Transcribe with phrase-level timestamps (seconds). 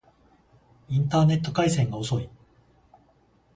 [0.89, 2.27] インターネット回線が遅い